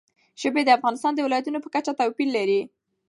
[0.41, 2.61] ژبې د افغانستان د ولایاتو په کچه توپیر لري.